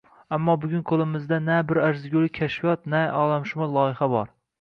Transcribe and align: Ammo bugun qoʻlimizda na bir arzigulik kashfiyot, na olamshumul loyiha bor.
Ammo 0.35 0.53
bugun 0.61 0.79
qoʻlimizda 0.91 1.37
na 1.49 1.57
bir 1.71 1.79
arzigulik 1.87 2.33
kashfiyot, 2.37 2.89
na 2.95 3.03
olamshumul 3.25 3.71
loyiha 3.77 4.09
bor. 4.15 4.33